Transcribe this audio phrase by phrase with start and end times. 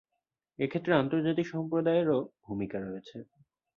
[0.59, 3.17] এ ক্ষেত্রে আন্তর্জাতিক সম্প্রদায়েরও ভূমিকা রয়েছে।